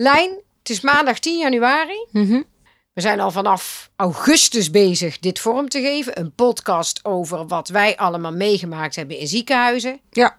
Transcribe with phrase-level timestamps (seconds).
[0.00, 2.06] Lijn, het is maandag 10 januari.
[2.10, 2.42] Mhm.
[2.92, 6.18] We zijn al vanaf augustus bezig dit vorm te geven.
[6.18, 10.00] Een podcast over wat wij allemaal meegemaakt hebben in ziekenhuizen.
[10.10, 10.38] Ja.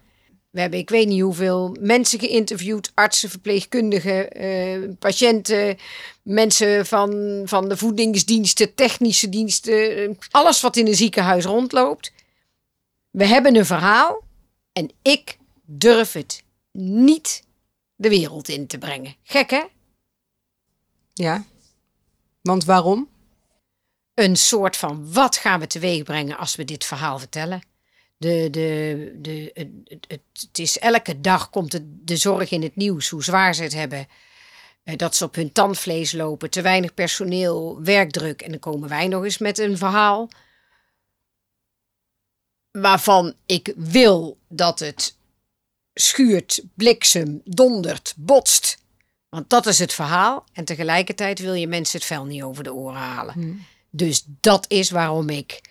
[0.50, 2.92] We hebben ik weet niet hoeveel mensen geïnterviewd.
[2.94, 5.78] Artsen, verpleegkundigen, eh, patiënten,
[6.24, 9.96] mensen van, van de voedingsdiensten, technische diensten.
[9.98, 12.14] eh, alles wat in een ziekenhuis rondloopt.
[13.10, 14.22] We hebben een verhaal
[14.74, 17.44] en ik durf het niet
[18.02, 19.16] de wereld in te brengen.
[19.24, 19.64] Gek hè?
[21.14, 21.44] Ja.
[22.42, 23.10] Want waarom?
[24.14, 27.62] een soort van wat gaan we teweeg brengen als we dit verhaal vertellen.
[28.18, 29.70] De, de, de, het,
[30.08, 33.64] het, het is elke dag komt het, de zorg in het nieuws, hoe zwaar ze
[33.64, 34.08] het hebben.
[34.84, 38.42] Eh, Dat ze op hun tandvlees lopen, te weinig personeel, werkdruk.
[38.42, 40.30] En dan komen wij nog eens met een verhaal.
[42.72, 45.16] Waarvan ik wil dat het
[45.94, 48.78] schuurt, bliksem, dondert, botst.
[49.30, 50.46] Want dat is het verhaal.
[50.54, 53.66] En tegelijkertijd wil je mensen het vel niet over de oren halen.
[53.90, 55.62] Dus dat is waarom ik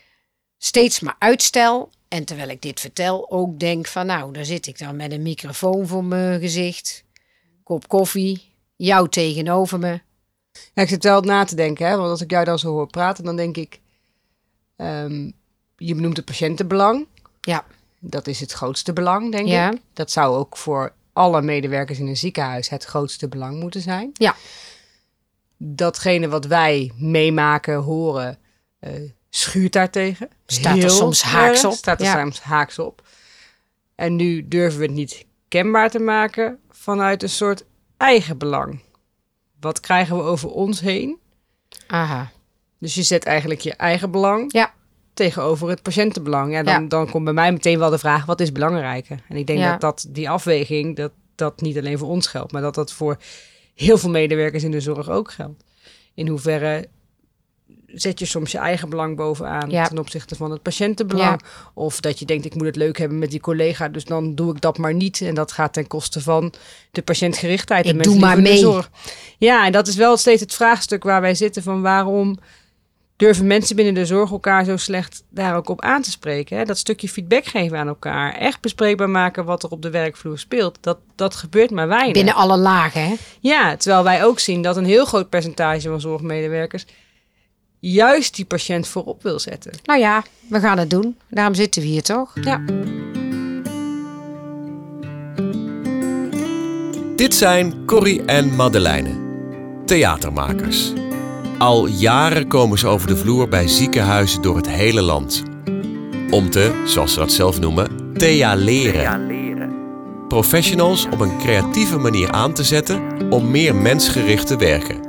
[0.59, 1.91] steeds maar uitstel.
[2.09, 5.23] En terwijl ik dit vertel, ook denk van nou, daar zit ik dan met een
[5.23, 7.05] microfoon voor mijn gezicht.
[7.63, 10.01] Kop koffie, jou tegenover me.
[10.75, 11.97] Ja, ik zit wel na te denken, hè?
[11.97, 13.81] want als ik jou dan zo hoor praten, dan denk ik,
[14.77, 15.31] ehm,
[15.77, 17.07] je benoemt het patiëntenbelang.
[17.41, 17.65] Ja,
[18.03, 19.71] Dat is het grootste belang, denk Ja.
[19.73, 19.79] ik.
[19.93, 24.11] Dat zou ook voor alle medewerkers in een ziekenhuis het grootste belang moeten zijn.
[24.13, 24.35] ja,
[25.57, 28.39] Datgene wat wij meemaken, horen,
[28.79, 28.93] eh,
[29.31, 30.29] schuurt daartegen.
[30.47, 32.21] Staat er soms haaks op, Staat er ja.
[32.23, 33.03] soms haaks op.
[33.95, 37.65] En nu durven we het niet kenbaar te maken vanuit een soort
[37.97, 38.81] eigen belang.
[39.61, 41.19] Wat krijgen we over ons heen?
[41.87, 42.31] aha.
[42.79, 44.73] Dus je zet eigenlijk je eigen belang Ja,
[45.25, 46.53] tegenover het patiëntenbelang.
[46.53, 46.89] Ja, dan, Ja.
[46.89, 49.23] dan komt bij mij meteen wel de vraag, wat is belangrijker?
[49.29, 49.71] En ik denk Ja.
[49.71, 53.17] dat, dat die afweging, dat dat niet alleen voor ons geldt, maar dat dat voor
[53.75, 55.65] heel veel medewerkers in de zorg ook geldt.
[56.15, 56.89] In hoeverre
[57.87, 59.89] zet je soms je eigen belang bovenaan Ja.
[59.89, 61.41] ten opzichte van het patiëntenbelang?
[61.75, 64.55] Of dat je denkt, ik moet het leuk hebben met die collega, dus dan doe
[64.55, 65.21] ik dat maar niet.
[65.21, 66.53] En dat gaat ten koste van
[66.91, 68.57] de patiëntgerichtheid en Ik mensen doe maar mee.
[68.59, 68.91] zorg.
[69.39, 72.39] Ja, en dat is wel steeds het vraagstuk waar wij zitten van waarom
[73.21, 76.57] durven mensen binnen de zorg elkaar zo slecht daar ook op aan te spreken.
[76.57, 76.65] Hè?
[76.65, 78.35] Dat stukje feedback geven aan elkaar.
[78.35, 80.79] Echt bespreekbaar maken wat er op de werkvloer speelt.
[80.81, 82.13] Dat, dat gebeurt maar weinig.
[82.13, 83.15] binnen alle lagen hè.
[83.41, 86.87] Ja, terwijl wij ook zien dat een heel groot percentage van zorgmedewerkers
[87.79, 89.73] juist die patiënt voorop wil zetten.
[89.85, 91.17] Nou ja, we gaan het doen.
[91.29, 92.35] Daarom zitten we hier toch?
[92.43, 92.63] Ja.
[97.17, 99.11] Dit zijn Corrie en Madeleine,
[99.87, 100.93] theatermakers.
[101.61, 105.43] Al jaren komen ze over de vloer bij ziekenhuizen door het hele land.
[106.31, 109.73] Om te, zoals ze dat zelf noemen, thealeren.
[110.29, 113.01] Professionals op een creatieve manier aan te zetten
[113.31, 115.01] om meer mensgericht te werken.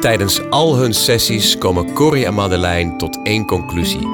[0.00, 4.08] Tijdens al hun sessies komen Corrie en Madeleine tot één conclusie.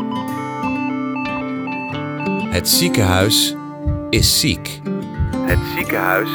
[2.51, 3.55] Het ziekenhuis
[4.11, 4.81] is ziek.
[5.47, 6.31] Het ziekenhuis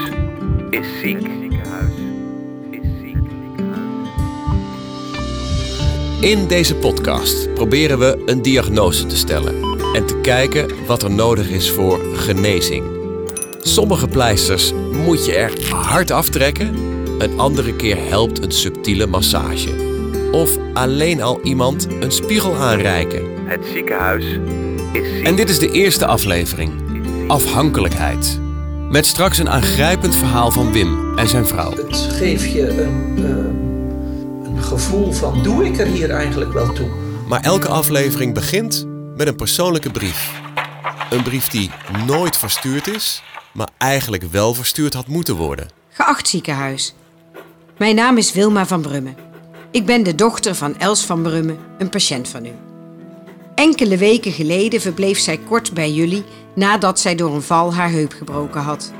[0.70, 1.47] is ziek.
[6.22, 9.56] In deze podcast proberen we een diagnose te stellen
[9.94, 12.84] en te kijken wat er nodig is voor genezing.
[13.60, 16.74] Sommige pleisters moet je er hard aftrekken,
[17.20, 19.70] een andere keer helpt een subtiele massage.
[20.32, 23.24] Of alleen al iemand een spiegel aanreiken.
[23.46, 24.32] Het ziekenhuis is
[24.94, 25.26] ziek.
[25.26, 26.72] En dit is de eerste aflevering,
[27.28, 28.40] Afhankelijkheid.
[28.90, 31.72] Met straks een aangrijpend verhaal van Wim en zijn vrouw.
[31.72, 33.67] Het geeft je een, eh, een
[34.68, 36.90] gevoel van doe ik er hier eigenlijk wel toe?
[37.28, 38.86] Maar elke aflevering begint
[39.16, 40.42] met een persoonlijke brief.
[41.10, 41.70] Een brief die
[42.06, 43.24] nooit verstuurd is,
[43.54, 45.68] maar eigenlijk wel verstuurd had moeten worden.
[45.90, 46.96] Geacht ziekenhuis.
[47.78, 49.16] Mijn naam is Wilma van Brummen.
[49.72, 52.52] Ik ben de dochter van Els van Brummen, een patiënt van u.
[53.56, 56.24] Enkele weken geleden verbleef zij kort bij jullie
[56.56, 58.92] nadat zij door een val haar heup gebroken had.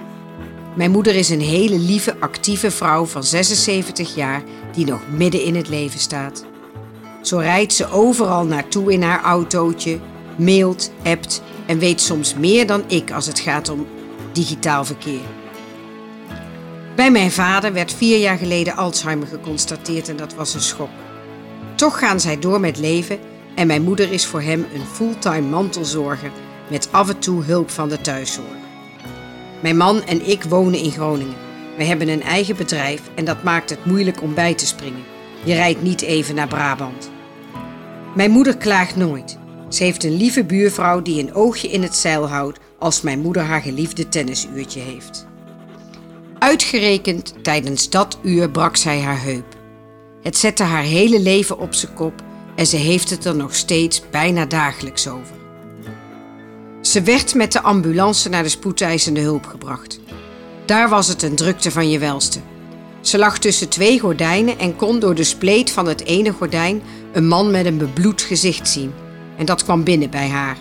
[0.76, 4.44] Mijn moeder is een hele lieve, actieve vrouw van 76 jaar
[4.78, 6.46] die nog midden in het leven staat.
[7.22, 10.00] Zo rijdt ze overal naartoe in haar autootje,
[10.36, 13.88] mailt, appt en weet soms meer dan ik als het gaat om
[14.32, 15.26] digitaal verkeer.
[16.96, 20.90] Bij mijn vader werd vier jaar geleden Alzheimer geconstateerd en dat was een schok.
[21.76, 23.20] Toch gaan zij door met leven
[23.56, 26.32] en mijn moeder is voor hem een fulltime mantelzorger
[26.70, 28.58] met af en toe hulp van de thuiszorg.
[29.60, 31.47] Mijn man en ik wonen in Groningen.
[31.78, 35.04] Wij hebben een eigen bedrijf en dat maakt het moeilijk om bij te springen.
[35.44, 37.10] Je rijdt niet even naar Brabant.
[38.16, 39.38] Mijn moeder klaagt nooit.
[39.70, 43.44] Ze heeft een lieve buurvrouw die een oogje in het zeil houdt als mijn moeder
[43.44, 45.28] haar geliefde tennisuurtje heeft.
[46.40, 49.58] Uitgerekend tijdens dat uur brak zij haar heup.
[50.22, 52.24] Het zette haar hele leven op zijn kop
[52.56, 55.36] en ze heeft het er nog steeds bijna dagelijks over.
[56.82, 60.00] Ze werd met de ambulance naar de spoedeisende hulp gebracht.
[60.68, 62.40] Daar was het een drukte van je welste.
[63.02, 66.82] Ze lag tussen twee gordijnen en kon door de spleet van het ene gordijn
[67.14, 68.94] een man met een bebloed gezicht zien.
[69.38, 70.58] En dat kwam binnen bij haar.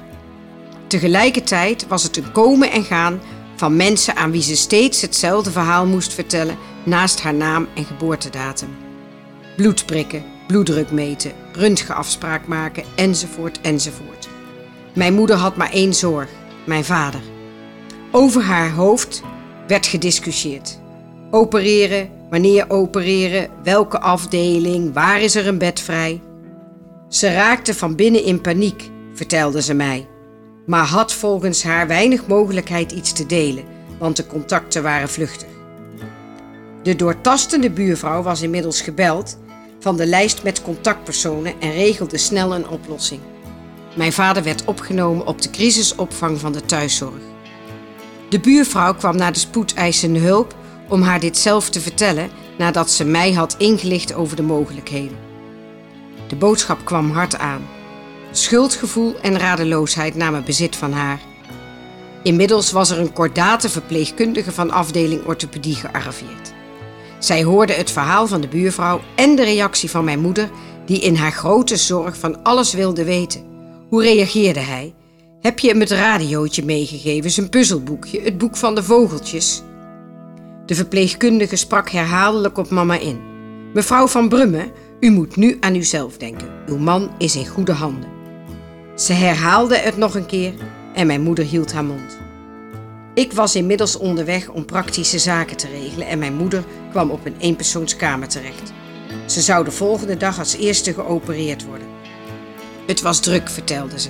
[0.87, 3.21] Tegelijkertijd was het een komen en gaan
[3.57, 8.77] van mensen aan wie ze steeds hetzelfde verhaal moest vertellen naast haar naam en geboortedatum.
[9.57, 14.29] Bloed prikken, bloeddruk meten, röntgenafspraak maken enzovoort enzovoort.
[14.95, 16.29] Mijn moeder had maar één zorg,
[16.67, 17.21] mijn vader.
[18.11, 19.23] Over haar hoofd
[19.67, 20.79] werd gediscussieerd.
[21.31, 26.21] Opereren, wanneer opereren, welke afdeling, waar is er een bed vrij?
[27.09, 30.07] Ze raakte van binnen in paniek, vertelde ze mij,
[30.67, 33.65] maar had volgens haar weinig mogelijkheid iets te delen,
[33.99, 35.49] want de contacten waren vluchtig.
[36.83, 39.39] De doortastende buurvrouw was inmiddels gebeld
[39.81, 43.21] van de lijst met contactpersonen en regelde snel een oplossing.
[43.95, 47.23] Mijn vader werd opgenomen op de crisisopvang van de thuiszorg.
[48.29, 50.55] De buurvrouw kwam naar de spoedeisende hulp
[50.89, 55.19] om haar dit zelf te vertellen nadat ze mij had ingelicht over de mogelijkheden.
[56.29, 57.67] De boodschap kwam hard aan.
[58.31, 61.21] Schuldgevoel en radeloosheid namen bezit van haar.
[62.23, 66.53] Inmiddels was er een kordate verpleegkundige van afdeling orthopedie gearriveerd.
[67.19, 70.51] Zij hoorde het verhaal van de buurvrouw en de reactie van mijn moeder,
[70.87, 73.45] die in haar grote zorg van alles wilde weten.
[73.89, 74.95] Hoe reageerde hij?
[75.47, 79.63] Heb je hem het radiootje meegegeven, zijn puzzelboekje, het boek van de vogeltjes?
[80.65, 83.21] De verpleegkundige sprak herhaaldelijk op mama in.
[83.75, 84.71] Mevrouw van Brummen,
[85.01, 86.49] u moet nu aan uzelf denken.
[86.67, 88.09] Uw man is in goede handen.
[88.95, 90.55] Ze herhaalde het nog een keer
[90.95, 92.19] en mijn moeder hield haar mond.
[93.15, 97.37] Ik was inmiddels onderweg om praktische zaken te regelen en mijn moeder kwam op een
[97.39, 98.73] eenpersoonskamer terecht.
[99.27, 101.89] Ze zou de volgende dag als eerste geopereerd worden.
[102.87, 104.09] Het was druk, vertelde ze.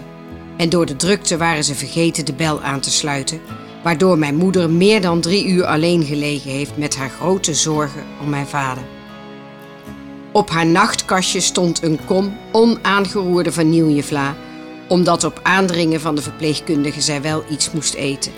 [0.56, 3.40] En door de drukte waren ze vergeten de bel aan te sluiten,
[3.82, 8.28] waardoor mijn moeder meer dan drie uur alleen gelegen heeft met haar grote zorgen om
[8.28, 8.82] mijn vader.
[10.32, 14.36] Op haar nachtkastje stond een kom onaangeroerde vanillevla,
[14.88, 18.32] omdat op aandringen van de verpleegkundige zij wel iets moest eten.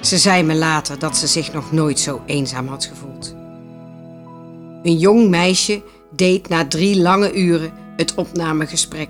[0.00, 3.34] Ze zei me later dat ze zich nog nooit zo eenzaam had gevoeld.
[4.82, 9.08] Een jong meisje deed na drie lange uren het opnamegesprek.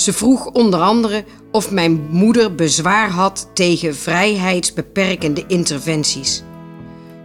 [0.00, 6.42] Ze vroeg onder andere of mijn moeder bezwaar had tegen vrijheidsbeperkende interventies.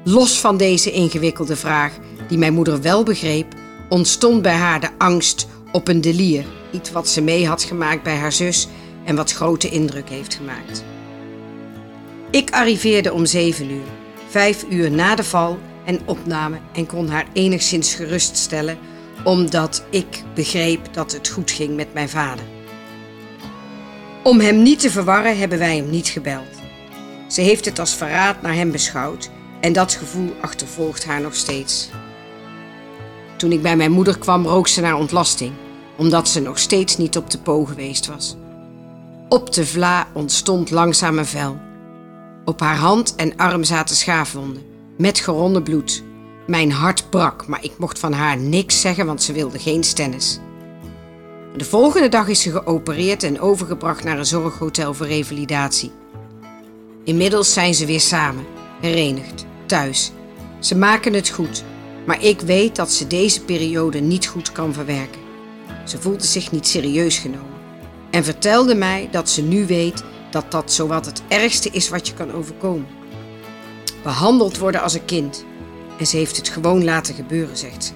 [0.03, 1.93] Los van deze ingewikkelde vraag,
[2.27, 3.53] die mijn moeder wel begreep,
[3.89, 8.15] ontstond bij haar de angst op een delier, iets wat ze mee had gemaakt bij
[8.15, 8.67] haar zus
[9.05, 10.83] en wat grote indruk heeft gemaakt.
[12.31, 13.87] Ik arriveerde om zeven uur,
[14.29, 18.77] vijf uur na de val en opname en kon haar enigszins geruststellen,
[19.23, 22.54] omdat ik begreep dat het goed ging met mijn vader.
[24.25, 26.61] Om hem niet te verwarren hebben wij hem niet gebeld.
[27.27, 29.29] Ze heeft het als verraad naar hem beschouwd
[29.61, 31.89] en dat gevoel achtervolgt haar nog steeds.
[33.37, 35.51] Toen ik bij mijn moeder kwam, rook ze naar ontlasting,
[35.97, 38.35] omdat ze nog steeds niet op de po geweest was.
[39.29, 41.57] Op de vla ontstond langzaam een vel.
[42.45, 44.63] Op haar hand en arm zaten schaafwonden,
[44.97, 46.03] met geronde bloed.
[46.47, 50.39] Mijn hart brak, maar ik mocht van haar niks zeggen, want ze wilde geen stennis.
[51.57, 55.91] De volgende dag is ze geopereerd en overgebracht naar een zorghotel voor revalidatie.
[57.03, 58.45] Inmiddels zijn ze weer samen,
[58.81, 60.11] herenigd, thuis.
[60.59, 61.63] Ze maken het goed,
[62.05, 65.21] maar ik weet dat ze deze periode niet goed kan verwerken.
[65.85, 67.55] Ze voelde zich niet serieus genomen
[68.11, 72.13] en vertelde mij dat ze nu weet dat dat zowat het ergste is wat je
[72.13, 72.87] kan overkomen.
[74.03, 75.45] Behandeld worden als een kind.
[75.99, 77.91] En ze heeft het gewoon laten gebeuren, zegt ze.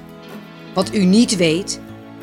[0.73, 1.79] Wat u niet weet,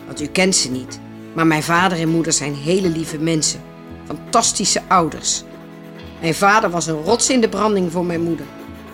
[0.07, 1.01] want u kent ze niet,
[1.37, 3.61] maar mijn vader en moeder zijn hele lieve mensen.
[4.07, 5.43] Fantastische ouders.
[6.21, 8.47] Mijn vader was een rots in de branding voor mijn moeder.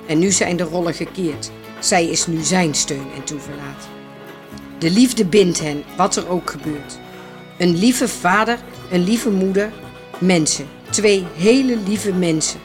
[0.06, 1.50] En nu zijn de rollen gekeerd.
[1.78, 3.88] Zij is nu zijn steun en toeverlaat.
[4.78, 6.98] De liefde bindt hen, wat er ook gebeurt.
[7.58, 8.58] Een lieve vader,
[8.90, 9.72] een lieve moeder,
[10.18, 10.66] mensen.
[10.90, 12.60] Twee hele lieve mensen.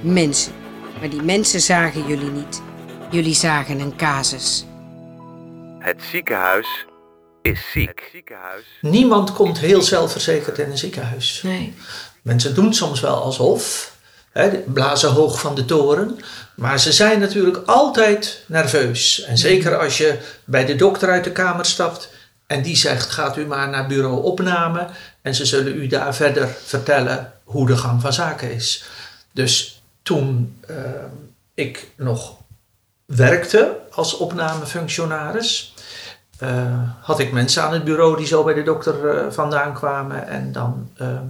[0.00, 0.52] Mensen.
[0.98, 2.62] Maar die mensen zagen jullie niet.
[3.10, 4.66] Jullie zagen een casus.
[5.78, 6.88] Het ziekenhuis
[7.42, 8.08] is ziek.
[8.12, 8.64] ziekenhuis.
[8.80, 11.40] Niemand komt heel zelfverzekerd in een ziekenhuis.
[11.42, 11.74] Nee.
[12.22, 13.92] Mensen doen soms wel alsof,
[14.30, 16.18] hè, blazen hoog van de toren,
[16.54, 19.22] maar ze zijn natuurlijk altijd nerveus.
[19.22, 22.10] En zeker als je bij de dokter uit de kamer stapt
[22.46, 24.86] en die zegt: gaat u maar naar bureau opname
[25.22, 28.84] en ze zullen u daar verder vertellen hoe de gang van zaken is.
[29.32, 30.76] Dus toen eh,
[31.54, 32.36] ik nog
[33.04, 35.69] werkte als opnamefunctionaris,
[37.00, 40.28] had ik mensen aan het bureau die zo bij de dokter eh, vandaan kwamen.
[40.28, 41.26] En dan ehm,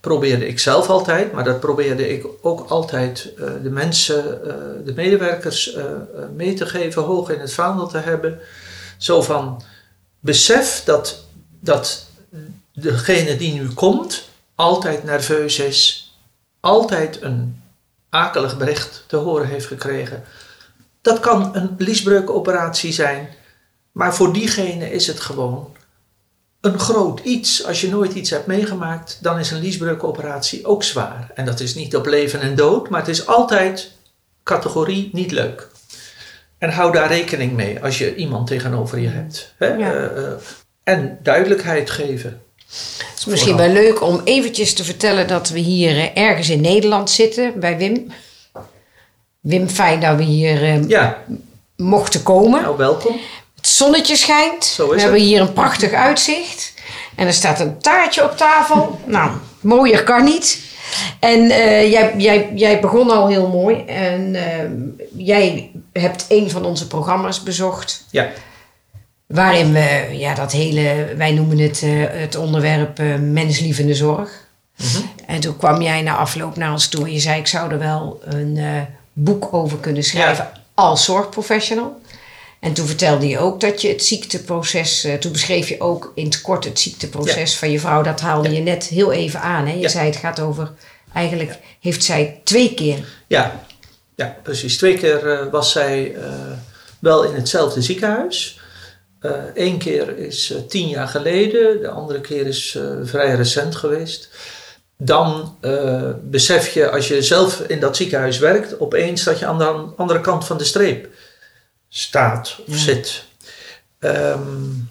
[0.00, 4.54] probeerde ik zelf altijd, maar dat probeerde ik ook altijd eh, de mensen, eh,
[4.84, 5.90] de medewerkers eh, eh,
[6.34, 8.38] mee te geven, hoog in het vaandel te hebben.
[8.96, 9.62] Zo van
[10.20, 11.24] besef dat,
[11.60, 12.06] dat
[12.72, 16.12] degene die nu komt altijd nerveus is,
[16.60, 17.62] altijd een
[18.08, 20.22] akelig bericht te horen heeft gekregen.
[21.00, 23.28] Dat kan een liesbreukoperatie zijn,
[23.92, 25.72] maar voor diegene is het gewoon
[26.60, 27.64] een groot iets.
[27.64, 31.30] Als je nooit iets hebt meegemaakt, dan is een liesbreukoperatie ook zwaar.
[31.34, 33.92] En dat is niet op leven en dood, maar het is altijd
[34.42, 35.68] categorie niet leuk.
[36.58, 39.54] En hou daar rekening mee als je iemand tegenover je hebt.
[39.58, 39.66] Hè?
[39.66, 39.92] Ja.
[39.92, 40.32] Eh, eh,
[40.82, 42.42] en duidelijkheid geven.
[42.66, 46.60] Het is misschien wel leuk om eventjes te vertellen dat we hier eh, ergens in
[46.60, 48.06] Nederland zitten, bij Wim.
[49.40, 51.24] Wim, fijn dat we hier Ja,
[51.76, 52.62] mochten komen.
[52.62, 53.20] nou welkom.
[53.62, 54.64] Het zonnetje schijnt.
[54.64, 56.74] Zo is we hebben hier een prachtig uitzicht.
[57.14, 59.00] En er staat een taartje op tafel.
[59.04, 60.60] nou, mooier kan niet.
[61.18, 63.84] En eh, jij, jij, jij begon al heel mooi.
[63.86, 64.68] En eh,
[65.16, 68.06] jij hebt een van onze programma's bezocht.
[68.10, 68.28] Ja,
[69.26, 74.30] Waarin we, ja, dat hele, wij noemen het eh, het onderwerp menslievende zorg.
[74.76, 75.02] Mhm.
[75.26, 77.78] En toen kwam jij na afloop naar ons toe en je zei: Ik zou er
[77.78, 78.58] wel een
[79.12, 82.00] boek over kunnen schrijven als zorgprofessional.
[82.62, 86.24] En toen vertelde je ook dat je het ziekteproces, eh, toen beschreef je ook in
[86.24, 88.02] het kort het ziekteproces van je vrouw.
[88.02, 89.66] Dat haalde je net heel even aan.
[89.66, 89.72] Hè?
[89.72, 89.88] Je Ja.
[89.88, 90.72] zei het gaat over,
[91.12, 92.98] eigenlijk heeft zij twee keer.
[93.26, 93.64] ja,
[94.14, 94.76] ja precies.
[94.76, 96.22] Twee keer eh, was zij eh,
[96.98, 98.60] wel in hetzelfde ziekenhuis.
[99.54, 104.28] Eén keer is tien jaar geleden, de andere keer is vrij recent geweest.
[104.96, 105.56] Dan
[106.22, 109.92] besef je, als je zelf in dat ziekenhuis werkt, opeens dat je aan de an-
[109.96, 111.08] andere kant van de streep
[111.94, 112.76] staat of Ja.
[112.76, 113.24] zit.
[113.98, 114.40] Ehm,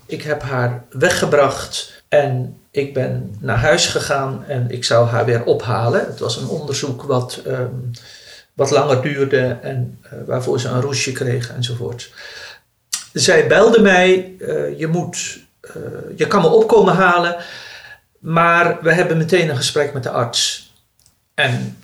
[0.05, 5.43] ik heb haar weggebracht en ik ben naar huis gegaan en ik zou haar weer
[5.43, 6.05] ophalen.
[6.05, 7.75] Het was een onderzoek wat, ehm,
[8.53, 12.13] wat langer duurde en eh, waarvoor ze een roesje kreeg enzovoort.
[13.13, 15.73] Zij belde mij, eh, je, moet, eh,
[16.15, 17.35] je kan me opkomen halen,
[18.19, 20.71] maar we hebben meteen een gesprek met de arts.
[21.33, 21.77] En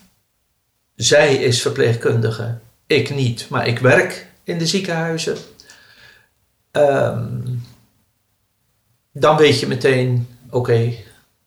[0.96, 2.58] zij is verpleegkundige,
[2.88, 5.38] ik niet, maar ik werk in de ziekenhuizen.
[6.72, 7.40] Ehm,
[9.12, 10.94] dan weet je meteen, oké,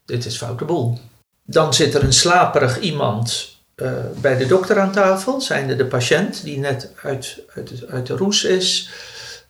[0.05, 0.99] dit is foute boel.
[1.43, 6.43] Dan zit er een slaperig iemand eh, bij de dokter aan tafel, zijnde de patiënt
[6.43, 8.91] die net uit, uit, uit de roes is.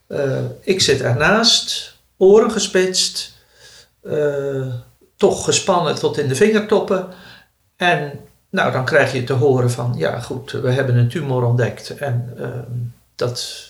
[0.06, 3.32] Eh, ik zit ernaast, oren gespitst,
[4.02, 4.74] eh,
[5.16, 7.08] toch gespannen tot in de vingertoppen.
[7.76, 11.90] En nou, dan krijg je te horen van, ja goed, we hebben een tumor ontdekt
[11.96, 13.68] en ehm, dat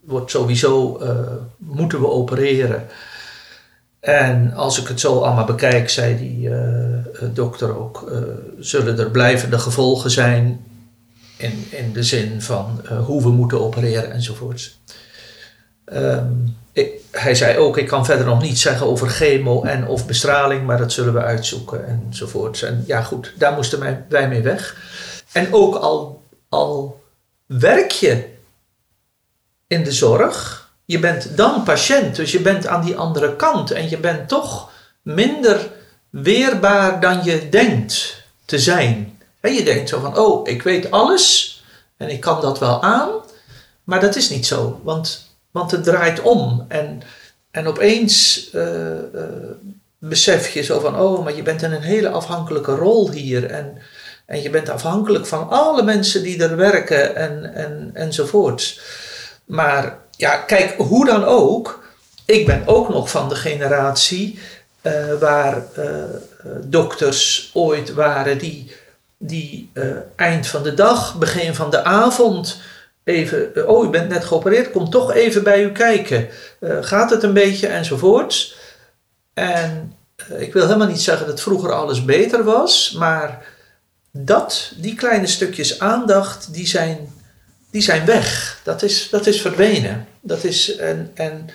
[0.00, 1.18] wordt sowieso, eh,
[1.56, 2.86] moeten we opereren.
[4.00, 7.02] En als ik het zo allemaal bekijk, zei die eh, eh,
[7.32, 8.18] dokter ook, eh,
[8.58, 10.64] zullen er blijvende gevolgen zijn
[11.36, 14.80] in, in de zin van eh, hoe we moeten opereren enzovoorts.
[15.84, 16.32] Ehm,
[17.10, 20.78] hij zei ook, ik kan verder nog niets zeggen over chemo en of bestraling, maar
[20.78, 22.62] dat zullen we uitzoeken enzovoorts.
[22.62, 24.76] En ja goed, daar moesten wij, wij mee weg.
[25.32, 27.00] En ook al, al
[27.46, 28.31] werk je
[29.72, 33.88] in de zorg, je bent dan patiënt, dus je bent aan die andere kant en
[33.88, 34.70] je bent toch
[35.02, 35.70] minder
[36.10, 39.18] weerbaar dan je denkt te zijn.
[39.40, 41.56] En je denkt zo van, oh, ik weet alles
[41.96, 43.10] en ik kan dat wel aan,
[43.84, 46.64] maar dat is niet zo, want, want het draait om.
[46.68, 47.02] En,
[47.50, 49.02] en opeens eh, eh,
[49.98, 53.78] besef je zo van, oh, maar je bent in een hele afhankelijke rol hier en,
[54.26, 58.80] en je bent afhankelijk van alle mensen die er werken en, en, enzovoorts.
[59.44, 61.84] Maar ja, kijk, hoe dan ook,
[62.26, 64.38] ik ben ook nog van de generatie
[64.82, 66.08] eh, waar eh, eh,
[66.64, 68.72] dokters ooit waren die,
[69.16, 69.70] die
[70.16, 72.60] eind van de dag, begin van de avond,
[73.04, 76.28] even, oh u bent net geopereerd, kom toch even bij u kijken.
[76.80, 78.56] Gaat het een beetje enzovoorts.
[79.34, 79.96] En
[80.38, 83.44] ik wil helemaal niet zeggen dat vroeger alles beter was, maar
[84.10, 87.14] dat, die kleine stukjes aandacht, die zijn,
[87.72, 88.60] die zijn weg.
[88.64, 90.06] Dat is, dat is verdwenen.
[90.20, 91.48] Dat is, en, en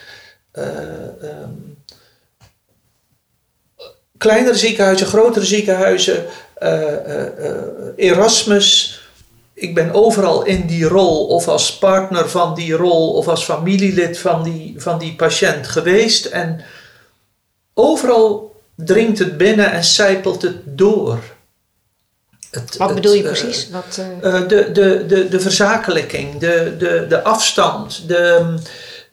[0.51, 1.51] eh, ehm,
[4.17, 7.63] kleinere ziekenhuizen, grotere ziekenhuizen, eh, eh,
[7.95, 9.01] Erasmus.
[9.53, 14.17] Ik ben overal in die rol, of als partner van die rol, of als familielid
[14.17, 16.25] van die, van die patiënt geweest.
[16.25, 16.61] En
[17.73, 21.19] overal dringt het binnen en sijpelt het door.
[22.51, 23.69] Het, Wat het, bedoel je eh, precies?
[23.69, 28.53] Wat, eh, eh, de, de, de, de verzakelijking, de, de, de afstand, de...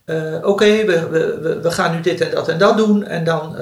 [0.05, 3.25] eh, Oké, we, we, we- we gaan nu dit en dat en dat doen en
[3.25, 3.57] dan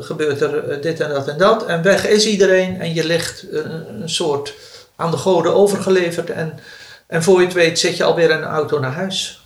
[0.00, 4.02] gebeurt er dit en dat en dat en weg is iedereen en je ligt een
[4.08, 4.54] soort
[4.96, 6.58] aan de goden overgeleverd en,
[7.06, 9.42] en voor je het weet zit je alweer in een auto naar huis.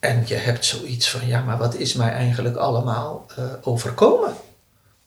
[0.00, 3.26] En je hebt zoiets van, ja, maar wat is mij eigenlijk allemaal
[3.62, 4.34] overkomen?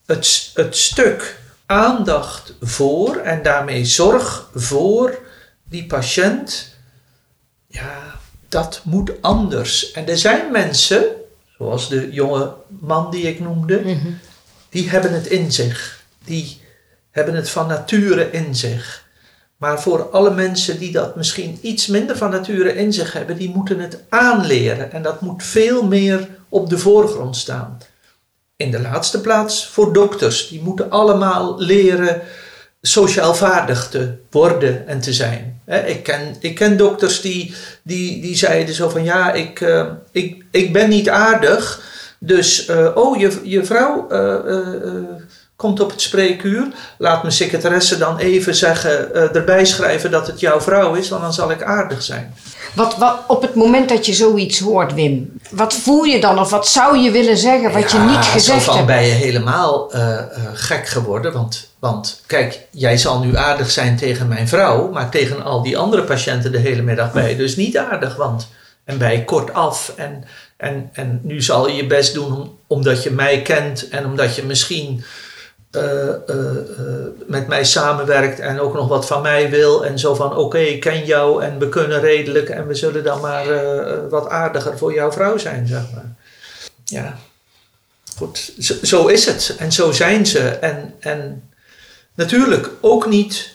[0.06, 5.20] Het, het stuk aandacht voor en daarmee zorg voor
[5.64, 6.76] die patiënt,
[7.68, 9.92] ja, dat moet anders.
[9.92, 11.06] En er zijn mensen,
[11.58, 14.12] zoals de jonge man die ik noemde, mhm.
[14.70, 16.04] die hebben het in zich.
[16.26, 16.62] Die
[17.12, 19.06] hebben het van nature in zich.
[19.58, 23.50] Maar voor alle mensen die dat misschien iets minder van nature in zich hebben, die
[23.50, 24.92] moeten het aanleren.
[24.92, 27.78] En dat moet veel meer op de voorgrond staan.
[28.64, 30.48] In de laatste plaats voor dokters.
[30.48, 32.22] Die moeten allemaal leren
[32.82, 35.62] sociaal vaardig te worden en te zijn.
[35.86, 40.44] Ik ken, ik ken dokters die, die, die zeiden zo van ja, ik, eh, ik,
[40.52, 41.82] ik ben niet aardig.
[42.20, 44.54] Dus, eh, oh, je, je vrouw eh,
[45.56, 46.68] komt op het spreekuur.
[46.98, 51.34] Laat mijn secretaresse dan even zeggen, erbij schrijven dat het jouw vrouw is, want dan
[51.34, 52.34] zal ik aardig zijn.
[52.76, 56.50] Wat, wat, op het moment dat je zoiets hoort, Wim, wat voel je dan of
[56.50, 58.86] wat zou je willen zeggen wat je niet gezegd hebt?
[58.86, 61.34] ben je helemaal eh, eh, gek geworden.
[61.34, 65.78] Want, want kijk, jij zal nu aardig zijn tegen mijn vrouw, maar tegen al die
[65.78, 68.16] andere patiënten de hele middag ben je dus niet aardig.
[68.16, 68.48] Want,
[68.86, 69.94] en ben je kortaf.
[69.96, 70.24] En,
[70.58, 74.36] en, en nu zal je je best doen om- omdat je mij kent en omdat
[74.36, 75.04] je misschien
[77.28, 79.86] met mij samenwerkt en ook nog wat van mij wil.
[79.86, 83.22] En zo van: oké, ik ken jou en we kunnen redelijk en we zullen dan
[83.22, 86.16] maar eh, eh, wat aardiger voor jouw vrouw zijn, zeg maar.
[86.86, 87.18] Ja,
[88.18, 88.54] goed,
[88.84, 90.50] zo, is het en zo zijn ze.
[90.50, 91.50] En, en
[92.14, 93.52] natuurlijk ook niet.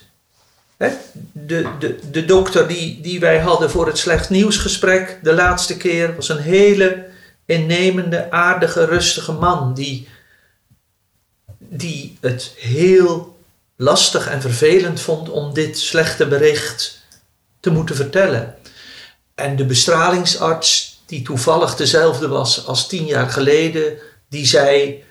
[1.31, 6.15] De, de, de dokter die, die wij hadden voor het slecht nieuwsgesprek de laatste keer
[6.15, 7.05] was een hele
[7.45, 10.07] innemende, aardige, rustige man die,
[11.69, 13.37] die het heel
[13.75, 16.99] lastig en vervelend vond om dit slechte bericht
[17.59, 18.55] te moeten vertellen.
[19.35, 23.97] En de bestralingsarts, die toevallig dezelfde was als tien jaar geleden,
[24.29, 25.03] die zei: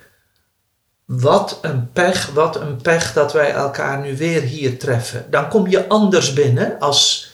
[1.05, 5.27] Wat een pech, wat een pech dat wij elkaar nu weer hier treffen.
[5.31, 7.31] Dan kom je anders binnen als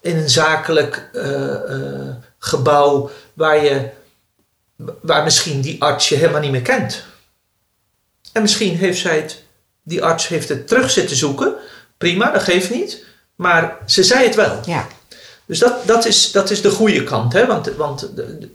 [0.00, 3.88] in een zakelijk eh, eh, gebouw waar, je,
[5.00, 7.04] waar misschien die arts je helemaal niet meer kent.
[8.34, 9.42] En misschien heeft zij het,
[9.82, 11.54] die arts heeft het terug zitten zoeken.
[11.98, 13.04] Prima, dat geeft niet.
[13.34, 14.60] Maar ze zei het wel.
[14.66, 14.86] Ja.
[15.46, 17.32] Dus dat, dat, is, dat is de goede kant.
[17.32, 17.46] Hè?
[17.46, 18.10] Want, want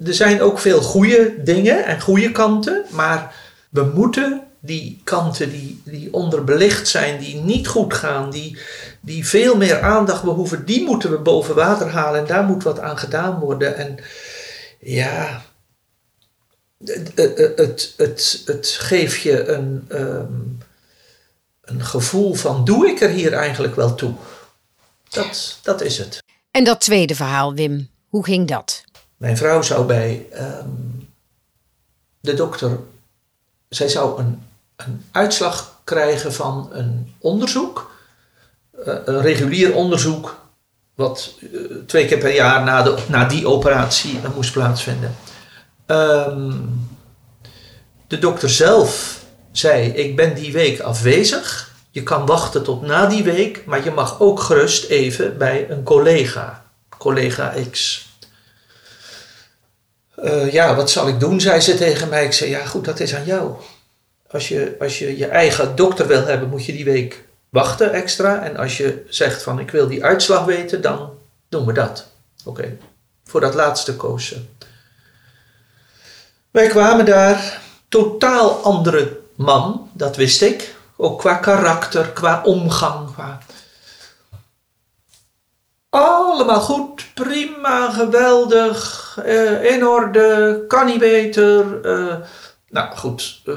[0.05, 2.85] er zijn ook veel goede dingen en goede kanten.
[2.89, 3.35] Maar
[3.69, 8.57] we moeten die kanten die, die onderbelicht zijn, die niet goed gaan, die,
[9.01, 12.19] die veel meer aandacht behoeven, die moeten we boven water halen.
[12.19, 13.77] En daar moet wat aan gedaan worden.
[13.77, 13.97] En
[14.79, 15.41] ja,
[16.85, 20.33] het, het, het, geeft je een, ehm,
[21.61, 24.13] een gevoel van, doe ik er hier eigenlijk wel toe?
[25.09, 26.23] Dat, dat is het.
[26.51, 28.83] En dat tweede verhaal, Wim, hoe ging dat?
[29.17, 30.69] Mijn vrouw zou bij ehm,
[32.19, 32.79] de dokter,
[33.69, 34.43] zij zou een,
[34.75, 37.91] een uitslag krijgen van een onderzoek,
[38.85, 40.39] eh, een regulier onderzoek,
[40.95, 45.15] wat eh, twee keer per jaar na, de, na die operatie eh, moest plaatsvinden.
[45.89, 46.51] Ehm,
[48.07, 49.19] de dokter zelf
[49.51, 51.73] zei: Ik ben die week afwezig.
[51.91, 55.83] Je kan wachten tot na die week, maar je mag ook gerust even bij een
[55.83, 56.65] collega,
[56.97, 58.07] collega X.
[60.15, 61.41] Eh, ja, wat zal ik doen?
[61.41, 62.25] zei ze tegen mij.
[62.25, 63.53] Ik zei, ja goed, dat is aan jou.
[64.31, 68.43] Als je, als je je eigen dokter wil hebben, moet je die week wachten extra.
[68.43, 71.13] En als je zegt van, ik wil die uitslag weten, dan
[71.49, 72.07] doen we dat.
[72.45, 72.77] Oké,
[73.23, 74.41] voor dat laatste koos ze.
[76.51, 80.75] Wij kwamen daar, totaal andere man, dat wist ik.
[80.95, 83.39] Ook qua karakter, qua omgang, qua...
[85.89, 91.81] Allemaal goed, prima, geweldig, eh, in orde, kan niet beter.
[91.85, 92.15] eh,
[92.69, 93.55] nou goed, eh,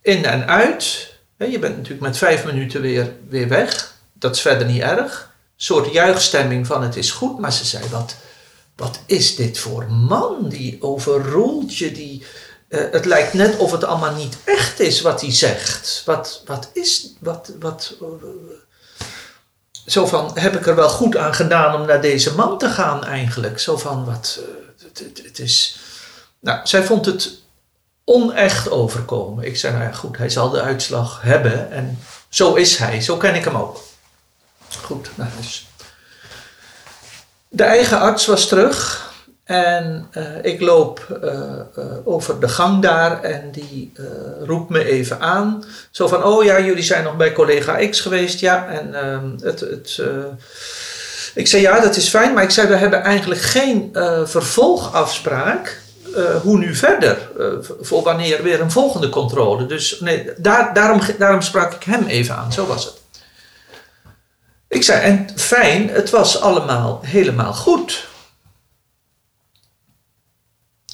[0.00, 1.12] in en uit.
[1.36, 3.94] Je bent natuurlijk met vijf minuten weer, weer weg.
[4.12, 5.20] Dat is verder niet erg.
[5.32, 8.16] Een soort juichstemming van het is goed, maar ze zei wat,
[8.78, 10.48] wat is dit voor man?
[10.48, 12.24] Die overroelt je, die,
[12.68, 16.02] eh, het lijkt net of het allemaal niet echt is wat hij zegt.
[16.04, 18.06] Wat, wat is, wat, wat, eh,
[19.86, 23.04] zo van, heb ik er wel goed aan gedaan om naar deze man te gaan
[23.04, 23.58] eigenlijk?
[23.58, 25.78] Zo van, wat, eh, het, het, het is...
[26.40, 27.38] Nou, zij vond het
[28.04, 29.44] onecht overkomen.
[29.44, 33.16] Ik zei, nou ja, goed, hij zal de uitslag hebben en zo is hij, zo
[33.16, 33.80] ken ik hem ook.
[34.82, 35.67] Goed, naar huis.
[37.50, 39.06] De eigen arts was terug.
[39.48, 41.30] En eh, ik loop eh,
[41.76, 43.92] eh, over de gang daar en die
[44.44, 45.64] roept me even aan.
[45.90, 48.40] Zo van, oh ja, jullie zijn nog bij collega X geweest.
[48.40, 49.60] Ja, en ehm, het...
[49.60, 50.02] het
[51.34, 52.34] ik zei, ja, dat is fijn.
[52.34, 53.90] Maar ik zei, we hebben eigenlijk geen
[54.24, 55.80] vervolgafspraak.
[56.42, 57.18] hoe nu verder?
[57.80, 59.66] voor wanneer weer een volgende controle.
[59.66, 62.52] Dus nee, daar, daarom, daarom sprak ik hem even aan.
[62.52, 62.97] Zo was het.
[64.68, 68.08] Ik zei, en fijn, het was allemaal helemaal goed.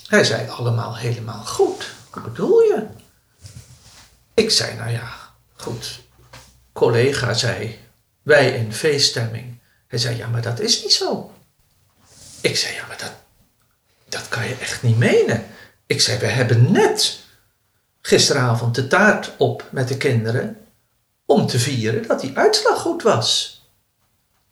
[0.07, 1.93] Hij zei, allemaal helemaal goed.
[2.11, 2.87] Wat bedoel je?
[4.35, 5.13] Ik zei, nou ja,
[5.57, 6.01] goed.
[6.73, 7.79] Collega zei,
[8.23, 9.59] wij in feeststemming.
[9.87, 11.33] Hij zei, ja, maar dat is niet zo.
[12.41, 13.13] Ik zei, ja, maar dat,
[14.09, 15.47] dat kan je echt niet menen.
[15.87, 17.19] Ik zei, we hebben net
[18.01, 20.67] gisteravond de taart op met de kinderen
[21.27, 23.54] om te vieren dat die uitslag goed was.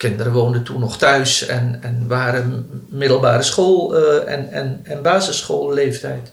[0.03, 6.33] Kinderen woonden toen nog thuis en, en waren middelbare school eh, en, en, basisschoolleeftijd.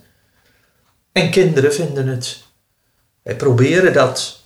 [1.12, 2.38] En kinderen vinden het.
[3.22, 4.40] Wij proberen dat.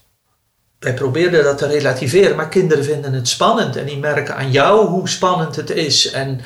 [0.80, 4.88] Wij proberen dat te relativeren, maar kinderen vinden het spannend en die merken aan jou
[4.88, 6.12] hoe spannend het is.
[6.12, 6.42] En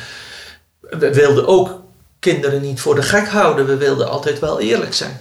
[0.80, 1.84] we wilden ook
[2.20, 5.18] kinderen niet voor de gek houden, we wilden altijd wel eerlijk zijn.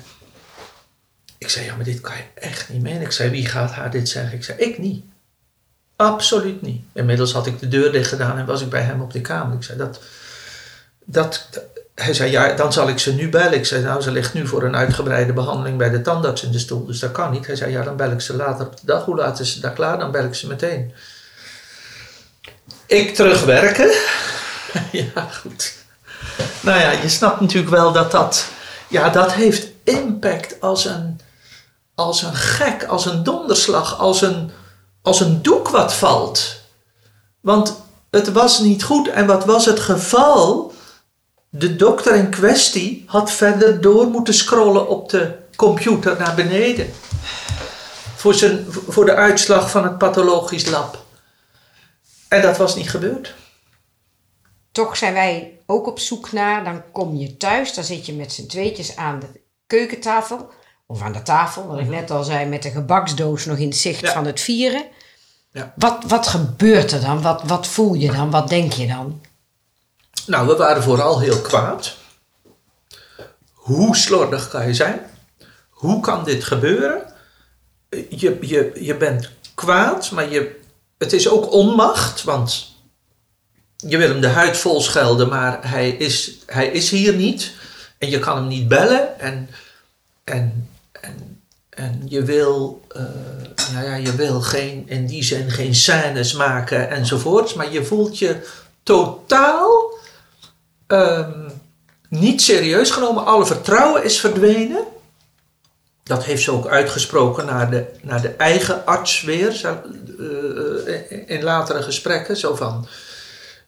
[1.38, 3.02] Ik zei, ja, maar dit kan je echt niet menen.
[3.02, 4.36] Ik zei, wie gaat haar dit zeggen?
[4.36, 5.04] Ik zei, ik niet.
[5.96, 6.84] Absoluut niet.
[6.92, 9.56] Inmiddels had ik de deur dicht gedaan en was ik bij hem op de kamer.
[9.56, 10.00] Ik zei, dat,
[11.04, 11.48] dat,
[11.94, 13.52] hij zei, ja, dan zal ik ze nu bellen.
[13.52, 16.58] Ik zei, nou, ze ligt nu voor een uitgebreide behandeling bij de tandarts in de
[16.58, 17.46] stoel, dus dat kan niet.
[17.46, 19.04] Hij zei, ja, dan bel ik ze later op de dag.
[19.04, 19.98] Hoe laat is ze daar klaar?
[19.98, 20.92] Dan bel ik ze meteen.
[22.86, 23.90] Ik terugwerken.
[25.14, 25.74] ja, goed.
[26.60, 28.46] Nou ja, je snapt natuurlijk wel dat dat,
[28.88, 31.20] ja, dat heeft impact als een,
[31.94, 34.50] als een gek, als een donderslag, als een,
[35.06, 36.60] als een doek wat valt.
[37.40, 39.08] Want het was niet goed.
[39.08, 40.72] En wat was het geval?
[41.48, 46.90] De dokter in kwestie had verder door moeten scrollen op de computer naar beneden.
[48.16, 51.04] Voor, zijn, voor de uitslag van het pathologisch lab.
[52.28, 53.34] En dat was niet gebeurd.
[54.72, 56.64] Toch zijn wij ook op zoek naar.
[56.64, 60.50] Dan kom je thuis, dan zit je met z'n tweetjes aan de keukentafel.
[60.86, 63.76] Of aan de tafel, wat ik net al zei, met de gebaksdoos nog in het
[63.76, 64.12] zicht Ja.
[64.12, 64.84] van het vieren.
[65.56, 65.72] Ja.
[65.76, 67.22] Wat, wat gebeurt er dan?
[67.22, 68.30] Wat, wat voel je dan?
[68.30, 69.20] Wat denk je dan?
[70.26, 71.96] Nou, we waren vooral heel kwaad.
[73.52, 75.00] Hoe slordig kan je zijn?
[75.68, 77.12] Hoe kan dit gebeuren?
[77.90, 80.60] Je, je, je bent kwaad, maar je,
[80.98, 82.74] het is ook onmacht, want
[83.76, 87.52] je wil hem de huid vol schelden, maar hij is, hij is hier niet.
[87.98, 89.20] En je kan hem niet bellen.
[89.20, 89.48] En,
[90.24, 90.68] en,
[91.00, 91.35] en,
[91.76, 93.02] en je, wil, eh,
[93.72, 97.54] nou ja, je wil geen, in die zin geen scènes maken enzovoorts.
[97.54, 98.46] Maar je voelt je
[98.82, 99.94] totaal
[100.86, 101.48] ehm,
[102.08, 103.24] niet serieus genomen.
[103.24, 104.84] Alle vertrouwen is verdwenen.
[106.02, 109.60] Dat heeft ze ook uitgesproken naar de, naar de eigen arts weer.
[109.64, 112.36] eh, eh, in latere gesprekken.
[112.36, 112.86] Zo van,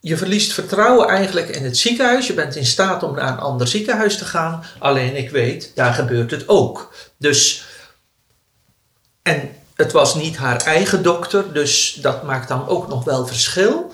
[0.00, 2.26] je verliest vertrouwen eigenlijk in het ziekenhuis.
[2.26, 4.64] Je bent in staat om naar een ander ziekenhuis te gaan.
[4.78, 6.94] Alleen ik weet, daar gebeurt het ook.
[7.16, 7.67] Dus,
[9.28, 13.92] en het was niet haar eigen dokter, dus dat maakt dan ook nog wel verschil.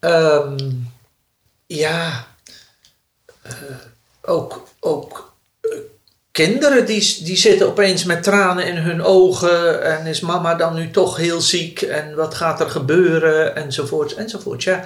[0.00, 0.56] Ehm,
[1.66, 2.26] ja,
[3.42, 3.52] eh,
[4.22, 5.70] ook, ook eh,
[6.30, 9.82] kinderen die, die zitten opeens met tranen in hun ogen.
[9.82, 11.82] En is mama dan nu toch heel ziek?
[11.82, 13.56] En wat gaat er gebeuren?
[13.56, 14.62] Enzovoort, enzovoort.
[14.62, 14.84] Ja,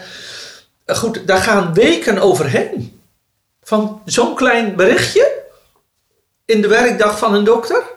[0.87, 3.01] goed, daar gaan weken overheen.
[3.63, 5.43] Van zo'n klein berichtje
[6.45, 7.94] in de werkdag van een dokter.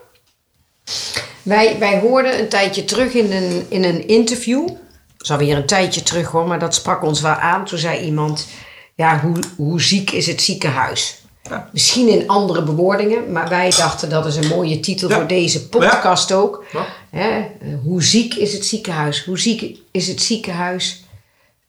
[1.48, 4.68] Wij, wij hoorden een tijdje terug in een, in een interview.
[4.68, 4.78] Dat
[5.20, 7.66] is alweer een tijdje terug hoor, maar dat sprak ons wel aan.
[7.66, 8.48] Toen zei iemand,
[8.96, 11.22] ja, hoe, hoe ziek is het ziekenhuis?
[11.44, 11.70] Ja.
[11.74, 15.16] Misschien in andere bewoordingen, maar wij dachten dat is een mooie titel Ja.
[15.16, 16.66] voor deze podcast ook.
[16.72, 16.86] Ja.
[17.10, 17.46] Hè?
[17.84, 19.26] Hoe ziek is het ziekenhuis?
[19.26, 21.04] Hoe ziek is het ziekenhuis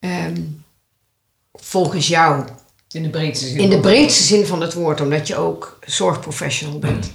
[0.01, 0.41] ehm,
[1.53, 2.45] volgens jou?
[2.91, 3.59] In de breedste zin.
[3.59, 7.11] In de breedste zin van het woord, omdat je ook zorgprofessional bent.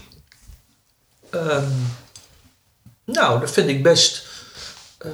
[1.29, 1.63] Ehm,
[3.05, 4.25] nou, dat vind ik best.
[4.97, 5.11] eh,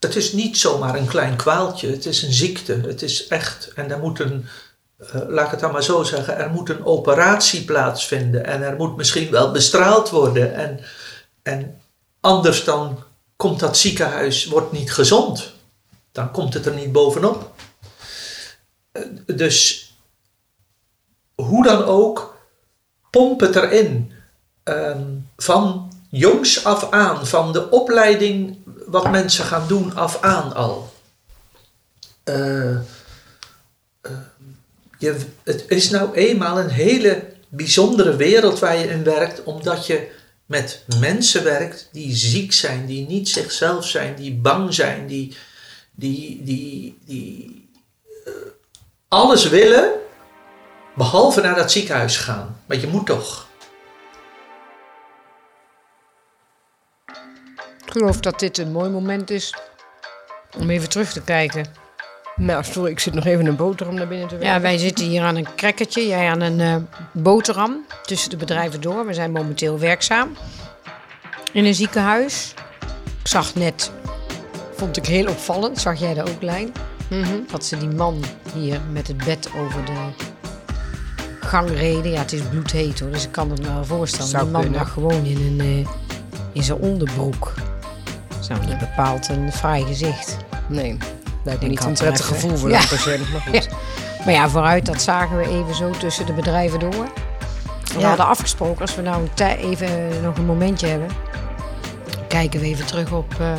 [0.00, 2.72] het is niet zomaar een klein kwaaltje, het is een ziekte.
[2.86, 4.46] Het is echt, en er moet een,
[4.98, 8.76] eh, laat ik het dan maar zo zeggen, er moet een operatie plaatsvinden en er
[8.76, 10.54] moet misschien wel bestraald worden.
[10.54, 10.80] En,
[11.42, 11.80] en
[12.20, 13.04] anders dan
[13.36, 15.52] komt dat ziekenhuis wordt niet gezond.
[16.12, 17.52] Dan komt het er niet bovenop.
[18.92, 19.86] Eh, dus
[21.34, 22.36] hoe dan ook,
[23.10, 24.12] pomp het erin.
[24.68, 25.02] Ehm,
[25.36, 30.92] van jongs af aan, van de opleiding wat mensen gaan doen af aan al.
[32.24, 32.76] Eh,
[34.98, 40.10] je, het is nou eenmaal een hele bijzondere wereld waar je in werkt, omdat je
[40.46, 45.36] met mensen werkt die ziek zijn, die niet zichzelf zijn, die bang zijn, die,
[45.90, 47.68] die, die, die
[48.24, 48.32] eh,
[49.08, 49.92] alles willen,
[50.96, 52.60] behalve naar dat ziekenhuis gaan.
[52.66, 53.47] Want je moet toch.
[57.98, 59.54] Geloof dat dit een mooi moment is
[60.58, 61.66] om even terug te kijken.
[62.36, 64.54] Nou, sorry, ik zit nog even een boterham naar binnen te werken.
[64.54, 66.76] Ja, wij zitten hier aan een crackertje, jij aan een eh,
[67.12, 69.06] boterham tussen de bedrijven door.
[69.06, 70.36] We zijn momenteel werkzaam
[71.52, 72.54] in een ziekenhuis.
[73.20, 73.92] Ik zag net,
[74.76, 76.72] vond ik heel opvallend, zag jij dat ook, Lijn?
[77.50, 80.26] Dat ze die man hier met het bed over de
[81.40, 82.10] gang reden.
[82.10, 84.28] Ja, het is bloedheet hoor, dus ik kan het me wel voorstellen.
[84.28, 85.92] Zou die man lag gewoon in, een, eh,
[86.52, 87.54] in zijn onderbroek.
[88.48, 90.36] Dat nou niet bepaald een fraai gezicht.
[90.68, 90.96] Nee,
[91.44, 92.78] lijkt me Ik niet een prettig gevoel voor Ja.
[92.78, 93.68] patiënt, maar goed.
[94.24, 97.08] Maar ja, vooruit, dat zagen we even zo tussen de bedrijven door.
[97.94, 98.08] We Ja.
[98.08, 101.08] hadden afgesproken, als we nou een even nog een momentje hebben,
[102.28, 103.52] kijken we even terug op eh,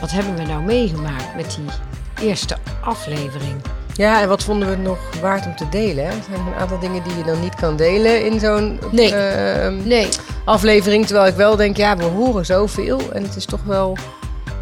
[0.00, 3.60] wat hebben we nou meegemaakt met die eerste aflevering.
[3.94, 6.04] Ja, en wat vonden we nog waard om te delen?
[6.04, 6.10] Hè?
[6.10, 9.14] Er zijn een aantal dingen die je dan niet kan delen in zo'n Nee.
[9.14, 10.08] ehm, Nee,
[10.44, 11.06] aflevering.
[11.06, 13.00] Terwijl ik wel denk, ja, we horen zoveel.
[13.12, 13.96] En het is toch wel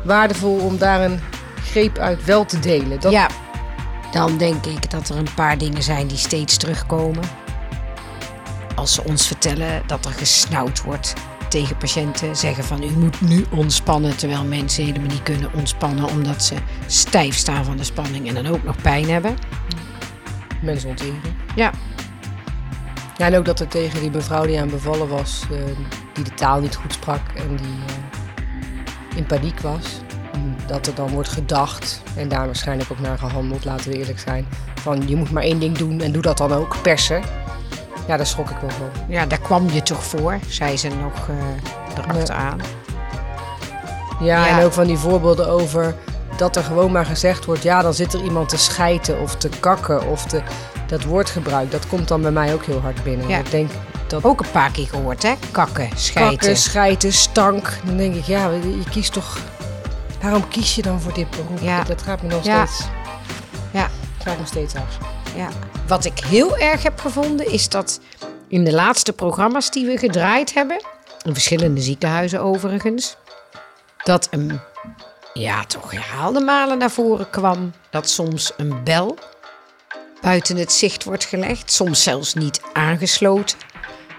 [0.05, 1.21] waardevol om daar een
[1.71, 3.01] greep uit wel te delen.
[3.01, 3.29] Dat, ja,
[4.13, 7.23] dan denk ik dat er een paar dingen zijn die steeds terugkomen.
[8.75, 11.13] Als ze ons vertellen dat er gesnauwd wordt
[11.49, 16.43] tegen patiënten, zeggen van u moet nu ontspannen, terwijl mensen helemaal niet kunnen ontspannen omdat
[16.43, 16.55] ze
[16.87, 19.37] stijf staan van de spanning en dan ook nog pijn hebben.
[20.63, 21.21] Mensen onteren.
[21.55, 21.73] Ja,
[23.19, 25.59] Ja, en ook dat er tegen die mevrouw die aan bevallen was, eh,
[26.13, 30.01] die de taal niet goed sprak en die eh, in paniek was.
[30.67, 34.47] Dat er dan wordt gedacht, en daar waarschijnlijk ook naar gehandeld, laten we eerlijk zijn.
[34.75, 37.23] Van je moet maar één ding doen en doe dat dan ook, persen.
[38.09, 38.91] Ja, daar schrok ik wel van.
[39.09, 42.61] ja, daar kwam je toch voor, zei ze nog eh erachteraan.
[44.21, 44.59] Ja, Ja.
[44.59, 45.95] en ook van die voorbeelden over
[46.37, 49.49] dat er gewoon maar gezegd wordt, ja, dan zit er iemand te schijten of te
[49.61, 50.43] kakken of te,
[50.87, 53.29] dat woordgebruik, dat komt dan bij mij ook heel hard binnen.
[53.29, 53.39] Ja.
[53.39, 53.71] Ik denk
[54.07, 55.35] dat Ook een paar keer gehoord, hè?
[55.51, 56.37] Kakken, schijten.
[56.37, 59.39] kakken, schijten, stank, dan denk ik, ja, je kiest toch,
[60.23, 61.59] waarom kies je dan voor dit beroep?
[61.61, 61.83] Ja.
[61.83, 62.67] Dat gaat me nog Ja.
[62.67, 62.89] steeds,
[63.71, 63.89] Ja.
[64.25, 64.99] gaat me steeds af.
[65.37, 65.49] Ja.
[65.87, 68.01] Wat ik heel erg heb gevonden is dat
[68.49, 70.83] in de laatste programma's die we gedraaid hebben,
[71.25, 73.17] in verschillende ziekenhuizen overigens,
[74.05, 74.61] dat een,
[75.33, 79.19] ja toch herhaalde malen naar voren kwam dat soms een bel
[80.21, 83.59] buiten het zicht wordt gelegd, soms zelfs niet aangesloten,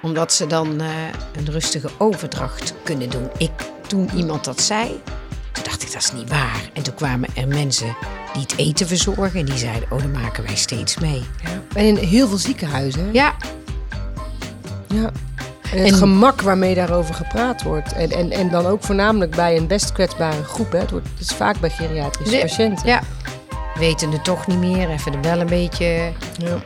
[0.02, 0.88] omdat ze dan eh,
[1.36, 3.30] een rustige overdracht kunnen doen.
[3.38, 3.52] Ik,
[3.88, 5.02] toen iemand dat zei,
[5.62, 6.70] toen dacht ik dat is niet waar.
[6.74, 7.96] En toen kwamen er mensen
[8.34, 11.24] die het eten verzorgen en die zeiden, oh, dan maken wij steeds mee.
[11.74, 13.10] En in heel veel ziekenhuizen?
[13.14, 13.34] Ja,
[14.88, 15.12] Ja.
[15.72, 17.94] En het En- gemak waarmee daarover gepraat wordt.
[17.94, 20.72] En, en, en dan ook voornamelijk bij een best kwetsbare groep.
[20.72, 20.80] Hè.
[20.80, 22.88] Het, wordt, het is vaak bij geriatrische patiënten.
[22.88, 23.02] ja.
[23.76, 26.58] Weten het toch niet meer, even de bel een beetje Ja.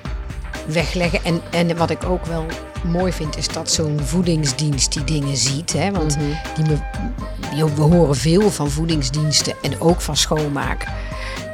[0.67, 1.23] wegleggen.
[1.23, 2.45] En, en wat ik ook wel
[2.83, 5.73] mooi vind, is dat zo'n voedingsdienst die dingen ziet.
[5.73, 5.91] Hè?
[5.91, 6.17] Want
[6.55, 10.85] die we horen veel van voedingsdiensten en ook van schoonmaak.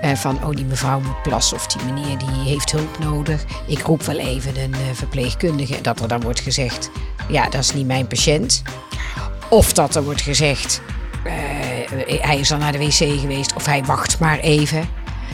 [0.02, 3.44] Eh, van, oh, die mevrouw moet plassen of die meneer die heeft hulp nodig.
[3.68, 5.76] Ik roep wel even een eh, verpleegkundige.
[5.76, 6.90] En dat er dan wordt gezegd,
[7.28, 8.62] ja, dat is niet mijn patiënt.
[9.50, 10.82] Of dat er wordt gezegd,
[11.24, 11.34] eh,
[12.22, 14.90] hij is al naar de wc geweest of hij wacht maar even.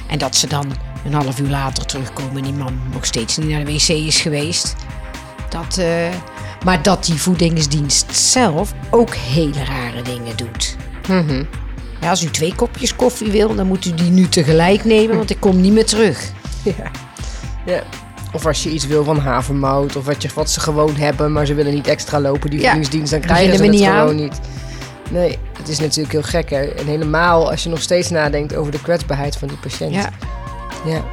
[0.08, 3.50] En dat ze dan een half uur later terugkomen en die man nog steeds niet
[3.50, 4.76] naar de wc is geweest.
[5.56, 6.08] Dat, eh,
[6.66, 10.76] maar dat die voedingsdienst zelf ook hele rare dingen doet.
[12.02, 15.30] Ja, als u twee kopjes koffie wil, dan moet u die nu tegelijk nemen, want
[15.30, 16.20] ik kom niet meer terug.
[16.64, 16.92] Ja.
[17.66, 17.84] ja.
[18.34, 19.96] Of als je iets wil van havermout.
[19.96, 22.50] Of wat, je, wat ze gewoon hebben, maar ze willen niet extra lopen.
[22.50, 24.40] Die Ja, voedingsdienst, dan krijgen ze het niet gewoon niet.
[25.12, 26.50] Nee, het is natuurlijk heel gek.
[26.50, 26.62] Hè?
[26.64, 29.94] En helemaal als je nog steeds nadenkt over de kwetsbaarheid van die patiënt.
[29.94, 30.10] Ja,
[30.86, 31.04] Ja.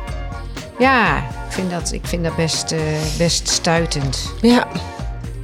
[0.83, 2.79] Ja ik vind dat, ik vind dat best, eh,
[3.19, 4.33] best stuitend.
[4.41, 4.67] Ja.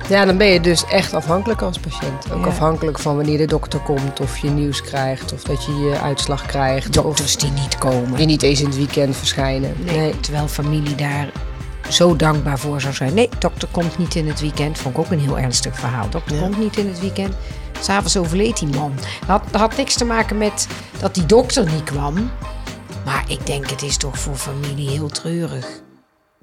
[0.08, 2.32] Ja, dan ben je dus echt afhankelijk als patiënt.
[2.32, 2.46] Ook Ja.
[2.46, 6.46] afhankelijk van wanneer de dokter komt, of je nieuws krijgt, of dat je je uitslag
[6.46, 6.92] krijgt.
[6.92, 8.18] Dokters die niet komen.
[8.20, 9.74] je niet eens in het weekend verschijnen.
[9.78, 11.28] Nee, terwijl familie daar
[11.88, 13.14] zo dankbaar voor zou zijn.
[13.14, 14.78] Nee, dokter komt niet in het weekend.
[14.78, 16.08] Vond ik ook een heel ernstig verhaal.
[16.10, 16.42] Dokter Ja.
[16.42, 17.34] komt niet in het weekend.
[17.80, 18.92] S'avonds overleed die man.
[18.96, 20.66] Dat had, dat had niks te maken met
[21.00, 22.30] dat die dokter niet kwam.
[23.08, 25.66] Maar ik denk het is toch voor familie heel treurig.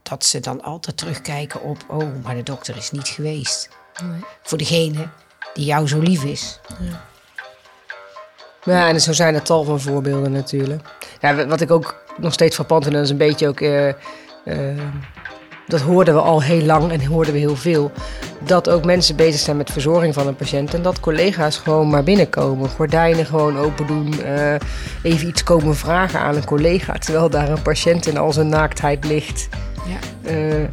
[0.04, 1.78] Dat ze dan altijd terugkijken op...
[1.88, 3.70] oh, maar de dokter is niet geweest.
[4.44, 5.10] Voor degene
[5.54, 6.60] die jou zo lief is.
[8.64, 10.82] Ja, en zo zijn er tal van voorbeelden natuurlijk.
[11.22, 13.62] Ja, wat ik ook nog steeds frappant vind, en dat is een beetje ook...
[13.62, 13.90] eh,
[14.44, 14.84] eh,
[15.68, 17.92] dat hoorden we al heel lang en hoorden we heel veel.
[18.40, 20.74] Dat ook mensen bezig zijn met verzorging van een patiënt.
[20.74, 22.70] En dat collega's gewoon maar binnenkomen.
[22.70, 24.22] Gordijnen gewoon open doen.
[24.24, 24.54] eh,
[25.04, 26.94] even iets komen vragen aan een collega.
[26.94, 29.50] Terwijl daar een patiënt in al zijn naaktheid ligt.
[29.88, 30.30] Ja.
[30.30, 30.64] Eh,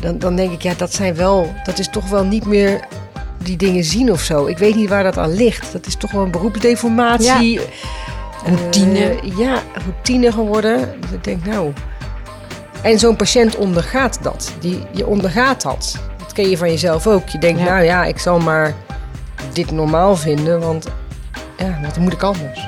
[0.00, 1.52] dan, dan denk ik, ja, dat zijn wel...
[1.64, 2.80] Dat is toch wel niet meer
[3.42, 4.46] die dingen zien of zo.
[4.46, 5.72] Ik weet niet waar dat aan ligt.
[5.72, 7.60] Dat is toch wel een beroepsdeformatie.
[8.44, 8.98] Routine.
[8.98, 10.94] Eh, ja, routine geworden.
[11.00, 11.72] Dus ik denk, nou...
[12.86, 14.52] En zo'n patiënt ondergaat dat.
[14.60, 15.98] Die, je ondergaat dat.
[16.18, 17.28] Dat ken je van jezelf ook.
[17.28, 17.64] Je denkt, Ja.
[17.66, 18.74] nou ja, ik zal maar
[19.52, 20.86] dit normaal vinden, want
[21.58, 22.66] ja, wat moet ik anders?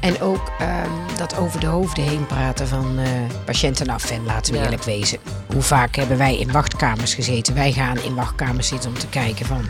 [0.00, 3.08] En ook ehm, dat over de hoofden heen praten van eh,
[3.44, 4.10] patiënten af.
[4.10, 4.64] En laten we Ja.
[4.64, 5.18] eerlijk wezen.
[5.52, 7.54] Hoe vaak hebben wij in wachtkamers gezeten?
[7.54, 9.64] Wij gaan in wachtkamers zitten om te kijken van...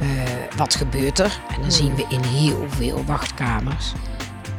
[0.00, 0.06] eh,
[0.56, 1.40] wat gebeurt er?
[1.54, 3.92] En dan zien we in heel veel wachtkamers...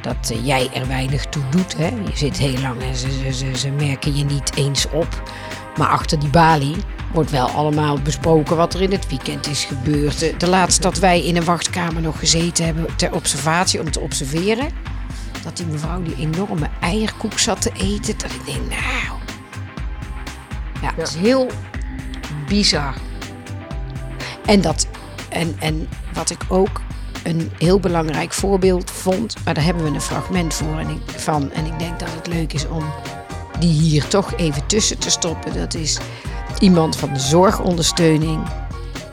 [0.02, 1.78] dat eh, jij er weinig toe doet.
[1.78, 1.88] Hè?
[1.88, 5.24] Je zit heel lang en ze, ze, ze, ze merken je niet eens op.
[5.78, 6.76] Maar achter die balie
[7.14, 10.20] wordt wel allemaal besproken wat er in het weekend is gebeurd.
[10.20, 14.00] De, de laatste dat wij in een wachtkamer nog gezeten hebben ter observatie om te
[14.00, 14.70] observeren.
[15.44, 18.18] Dat die mevrouw die enorme eierkoek zat te eten.
[18.18, 19.20] Dat ik denk, nou.
[20.82, 21.48] Ja, het is heel
[22.48, 22.94] bizar.
[24.46, 24.88] En, dat,
[25.30, 26.82] en, en wat ik ook
[27.30, 29.36] een heel belangrijk voorbeeld vond.
[29.46, 31.52] Maar daar hebben we een fragment voor en ik, van.
[31.52, 32.84] En ik denk dat het leuk is om
[33.60, 35.54] die hier toch even tussen te stoppen.
[35.54, 36.00] Dat is
[36.60, 38.48] iemand van de zorgondersteuning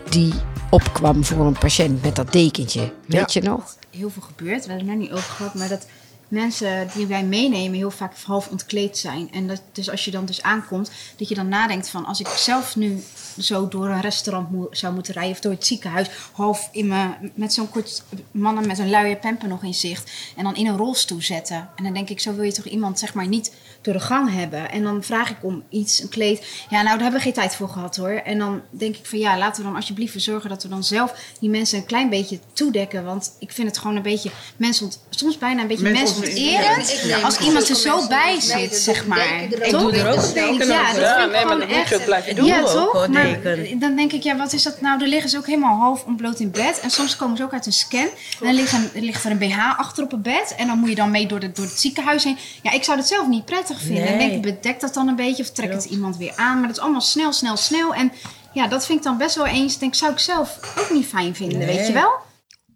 [0.09, 0.33] die
[0.71, 2.93] opkwam voor een patiënt met dat dekentje.
[3.07, 3.77] Weet je nog?
[3.97, 4.67] heel veel gebeurt.
[4.67, 5.87] We hebben het net niet over gehad, maar dat
[6.29, 9.33] mensen die wij meenemen heel vaak half ontkleed zijn.
[9.33, 12.27] En dat, dus als je dan dus aankomt, dat je dan nadenkt van als ik
[12.27, 13.03] zelf nu
[13.39, 17.53] zo door een restaurant zou moeten rijden of door het ziekenhuis, half in mijn, met
[17.53, 21.21] zo'n kort mannen met een luie pemper nog in zicht en dan in een rolstoel
[21.21, 21.69] zetten.
[21.77, 23.53] En dan denk ik, zo wil je toch iemand zeg maar niet
[23.87, 24.71] door de gang hebben.
[24.71, 26.39] En dan vraag ik om iets, een kleed.
[26.71, 28.21] Ja, nou, daar hebben we geen tijd voor gehad hoor.
[28.25, 31.15] En dan denk ik van ja, laten we dan alsjeblieft zorgen dat we dan zelf
[31.41, 33.05] die mensen een klein beetje toedekken.
[33.05, 37.23] Want ik vind het gewoon een beetje mensen, soms bijna een beetje mensonterend.
[37.25, 39.43] Als iemand er zo bij zit, zeg maar.
[39.43, 41.01] Ik doe er ook denken Ja, over.
[41.01, 42.93] Ja, nee, maar dat moet je blijven doen Ja, ook, toch?
[42.93, 43.39] hoor, Maar
[43.79, 44.99] dan denk ik, ja, wat is dat nou?
[44.99, 46.81] Dan liggen ze ook helemaal half ontbloot in bed.
[46.81, 48.01] En soms komen ze ook uit een scan.
[48.01, 50.55] En dan ligt, een, ligt er een BH achter op het bed.
[50.57, 52.39] En dan moet je dan mee door, de, door het ziekenhuis heen.
[52.63, 54.19] Ja, ik zou dat zelf niet prettig vinden.
[54.19, 56.59] Denk ik, bedek dat dan een beetje of trek het iemand weer aan.
[56.59, 57.95] Maar dat is allemaal snel, snel, snel.
[57.95, 58.13] En
[58.53, 59.79] ja, dat vind ik dan best wel eens.
[59.79, 62.13] Denk, zou ik zelf ook niet fijn vinden, weet je wel?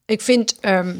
[0.04, 0.96] Ik vind ehm,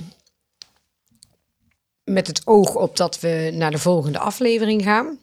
[2.05, 5.19] met het oog op dat we naar de volgende aflevering gaan,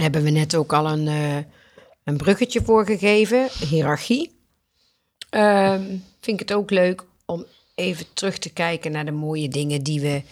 [0.00, 1.36] hebben we net ook al een, eh,
[2.04, 4.32] een bruggetje voor gegeven, hiërarchie.
[5.30, 5.82] Ehm,
[6.20, 7.44] vind ik het ook leuk om
[7.74, 10.22] even terug te kijken naar de mooie dingen die we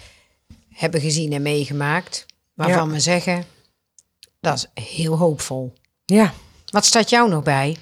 [0.69, 2.27] hebben gezien en meegemaakt.
[2.55, 3.45] Waarvan we zeggen,
[4.41, 5.73] dat is heel hoopvol.
[6.05, 6.33] Ja.
[6.71, 7.77] Wat staat jou nog bij?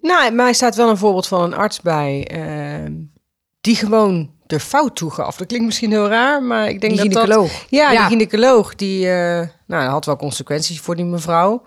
[0.00, 2.92] Nou, mij staat wel een voorbeeld van een arts bij ehm,
[3.60, 5.36] die gewoon de fout toegaf.
[5.36, 7.22] Dat klinkt misschien heel raar, maar ik denk Die dat dat...
[7.22, 7.64] gynaecoloog.
[7.70, 7.98] Ja, Ja.
[8.00, 8.74] die gynaecoloog.
[8.74, 11.62] Die eh, nou, had wel consequenties voor die mevrouw.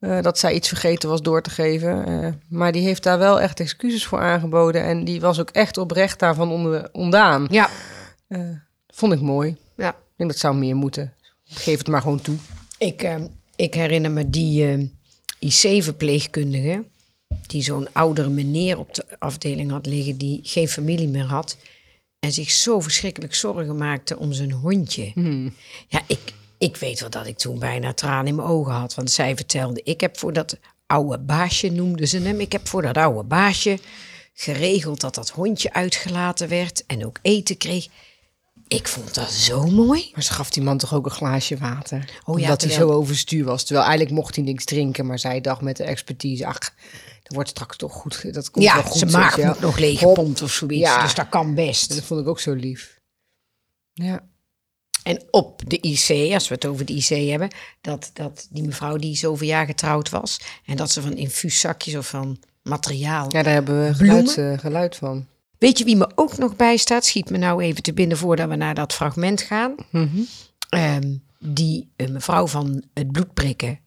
[0.00, 2.06] eh, dat zij iets vergeten was door te geven.
[2.06, 4.82] eh, maar die heeft daar wel echt excuses voor aangeboden.
[4.82, 7.46] En die was ook echt oprecht daarvan onder, ondaan.
[7.50, 7.68] Ja.
[8.88, 9.56] Vond ik mooi.
[9.76, 9.94] Ja.
[10.16, 11.12] Ik denk dat zou meer moeten.
[11.44, 12.36] Geef het maar gewoon toe.
[12.78, 13.16] Ik, eh,
[13.56, 14.82] ik herinner me die eh,
[15.38, 16.84] IC-verpleegkundige...
[17.46, 20.16] die zo'n oudere meneer op de afdeling had liggen...
[20.16, 21.56] die geen familie meer had...
[22.18, 25.12] en zich zo verschrikkelijk zorgen maakte om zijn hondje.
[25.88, 28.94] Ja, ik, ik weet wel dat ik toen bijna tranen in mijn ogen had.
[28.94, 29.80] Want zij vertelde...
[29.84, 32.40] ik heb voor dat oude baasje, noemden ze hem...
[32.40, 33.78] ik heb voor dat oude baasje
[34.34, 36.86] geregeld dat dat hondje uitgelaten werd...
[36.86, 37.88] en ook eten kreeg...
[38.68, 40.10] Ik vond dat zo mooi.
[40.14, 42.10] Maar ze gaf die man toch ook een glaasje water.
[42.24, 43.64] Oh ja, omdat hij zo overstuur was.
[43.64, 45.06] Terwijl eigenlijk mocht hij niks drinken.
[45.06, 46.46] Maar zij dacht met de expertise...
[46.46, 46.58] Ach,
[47.22, 48.34] dat wordt straks toch goed.
[48.34, 48.98] Dat komt wel Ja, goed.
[48.98, 49.46] zijn weet maag wel.
[49.46, 50.16] moet nog leeg Hop.
[50.16, 50.80] gepompt of zoiets.
[50.80, 51.02] Ja.
[51.02, 51.88] Dus dat kan best.
[51.94, 53.00] Dat vond ik ook zo lief.
[53.92, 54.26] Ja.
[55.02, 58.96] En op de IC, als we het over de IC hebben, dat, dat die mevrouw
[58.96, 63.24] die zoveel jaar getrouwd was en dat ze van infuuszakjes of van materiaal.
[63.32, 65.26] ja, daar hebben we geluid, eh, geluid van.
[65.58, 67.04] Weet je wie me ook nog bijstaat?
[67.04, 69.74] Schiet me nou even te binnen voordat we naar dat fragment gaan.
[70.68, 73.78] Ehm, die eh, mevrouw van het bloedprikken,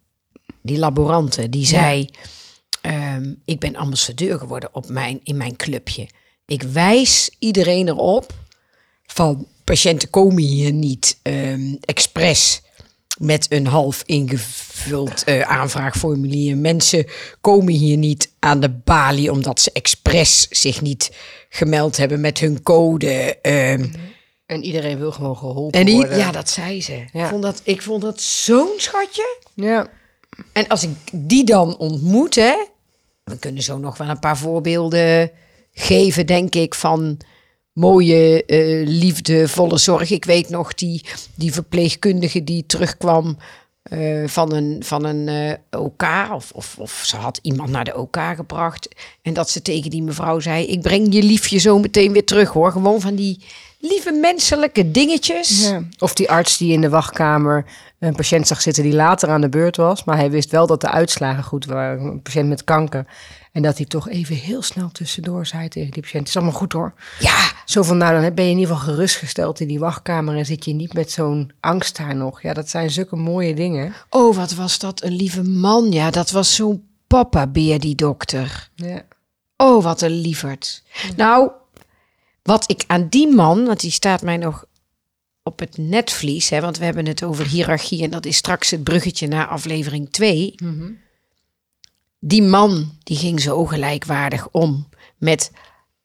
[0.62, 2.10] die laborante, die zei:
[2.82, 6.08] ehm, Ik ben ambassadeur geworden op mijn, in mijn clubje.
[6.46, 8.34] Ik wijs iedereen erop
[9.06, 12.62] van patiënten komen hier niet ehm expres
[13.20, 14.04] met een half
[14.46, 16.58] vult eh, aanvraagformulier.
[16.58, 17.06] Mensen
[17.42, 21.12] komen hier niet aan de balie omdat ze expres zich niet
[21.50, 23.38] gemeld hebben met hun code.
[23.42, 23.86] ehm.
[24.46, 26.18] En iedereen wil gewoon geholpen en die, worden.
[26.18, 27.06] ja, dat zei ze.
[27.14, 27.24] Ja.
[27.24, 29.38] Ik vond dat, ik vond dat zo'n schatje.
[29.54, 29.90] Ja.
[30.54, 32.66] En als ik die dan ontmoet, hè,
[33.24, 35.32] we kunnen zo nog wel een paar voorbeelden
[35.74, 37.18] geven, denk ik, van
[37.80, 40.12] mooie, eh, liefdevolle zorg.
[40.12, 41.06] Ik weet nog die,
[41.36, 43.38] die verpleegkundige die terugkwam
[43.84, 46.04] eh, van een, van een eh, OK,
[46.34, 48.88] of, of, of ze had iemand naar de OK gebracht.
[49.22, 52.50] En dat ze tegen die mevrouw zei: Ik breng je liefje zo meteen weer terug
[52.50, 52.72] hoor.
[52.72, 53.40] Gewoon van die
[53.80, 55.72] lieve menselijke dingetjes.
[56.00, 57.66] Of die arts die in de wachtkamer
[58.00, 60.04] een patiënt zag zitten die later aan de beurt was.
[60.04, 62.06] Maar hij wist wel dat de uitslagen goed waren.
[62.06, 63.06] Een patiënt met kanker.
[63.52, 66.20] En dat hij toch even heel snel tussendoor zei tegen die patiënt.
[66.20, 66.94] Het is allemaal goed hoor.
[67.20, 70.38] Ja, Zo van nou dan ben je in ieder geval gerustgesteld in die wachtkamer.
[70.38, 72.42] En zit je niet met zo'n angst daar nog.
[72.42, 73.94] Ja dat zijn zulke mooie dingen.
[74.10, 75.92] Oh, wat was dat een lieve man.
[75.92, 78.70] Ja, dat was zo'n papa-beer, die dokter.
[78.76, 79.02] Ja.
[79.58, 80.84] Oh, wat een lieverd.
[81.16, 81.52] Nou,
[82.44, 84.66] wat ik aan die man, want die staat mij nog
[85.44, 88.84] op het netvlies, hè, want we hebben het over hiërarchie en dat is straks het
[88.84, 90.56] bruggetje naar aflevering 2.
[92.20, 95.52] Die man, die ging zo gelijkwaardig om met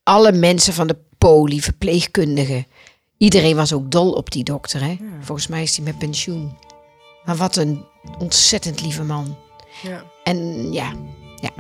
[0.03, 2.67] alle mensen van de poli, verpleegkundigen.
[3.17, 4.97] Iedereen was ook dol op die dokter, hè?
[5.21, 6.57] Volgens mij is hij met pensioen.
[7.25, 7.85] Maar wat een
[8.19, 9.37] ontzettend lieve man.
[9.83, 10.05] Ja.
[10.25, 10.93] En ja,
[11.41, 11.51] ja,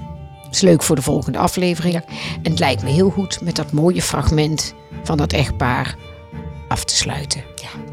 [0.50, 1.94] is leuk voor de volgende aflevering.
[1.94, 5.96] En het lijkt me heel goed met dat mooie fragment van dat echtpaar
[6.74, 7.42] af te sluiten.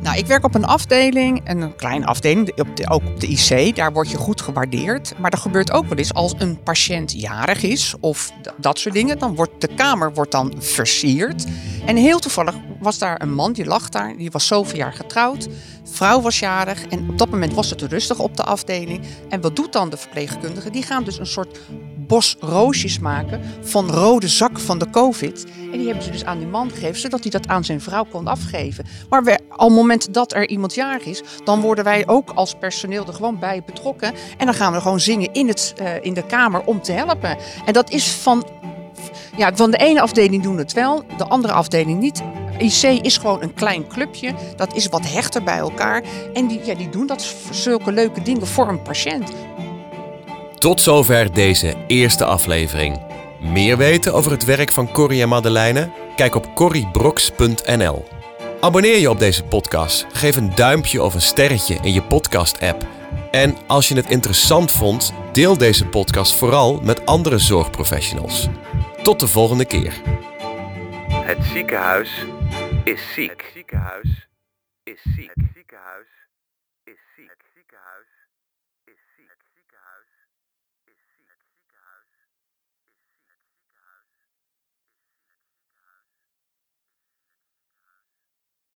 [0.02, 3.28] Nou, ik werk op een afdeling, en een kleine afdeling, op de, ook op de
[3.28, 3.76] IC.
[3.76, 5.14] Daar word je goed gewaardeerd.
[5.20, 9.20] Maar er gebeurt ook wel eens als een patiënt jarig is of dat soort dingen.
[9.20, 11.46] Dan wordt de kamer wordt dan versierd.
[11.86, 14.18] En heel toevallig was daar een man, die lag daar.
[14.18, 15.48] Die was zoveel jaar getrouwd.
[15.84, 19.02] Vrouw was jarig en op dat moment was het rustig op de afdeling.
[19.30, 20.70] En wat doet dan de verpleegkundige?
[20.70, 21.60] Die gaan dus een soort
[22.12, 25.45] bos roosjes maken van rode zak van de COVID.
[25.72, 28.03] En die hebben ze dus aan die man gegeven, zodat hij dat aan zijn vrouw
[28.03, 28.86] kon afgeven.
[29.09, 33.07] Maar al het moment dat er iemand jarig is, dan worden wij ook als personeel
[33.07, 34.14] er gewoon bij betrokken.
[34.38, 37.38] En dan gaan we gewoon zingen in, het, eh, in de kamer om te helpen.
[37.66, 38.47] En dat is van,
[39.38, 42.22] ja, van de ene afdeling doen het wel, de andere afdeling niet.
[42.57, 46.03] IC is gewoon een klein clubje, dat is wat hechter bij elkaar.
[46.34, 49.32] En die, ja, die doen dat zulke leuke dingen voor een patiënt.
[50.62, 53.01] Tot zover deze eerste aflevering.
[53.39, 55.91] Meer weten over het werk van Corrie en Madeleine?
[56.16, 58.05] Kijk op corriebrox.nl.
[58.59, 60.05] Abonneer je op deze podcast.
[60.12, 62.86] Geef een duimpje of een sterretje in je podcast-app.
[63.32, 68.47] En als je het interessant vond, deel deze podcast vooral met andere zorgprofessionals.
[69.03, 69.93] Tot de volgende keer.
[71.14, 72.26] Het ziekenhuis
[72.84, 73.30] is ziek.
[73.30, 74.28] Het ziekenhuis
[74.84, 75.61] is ziek.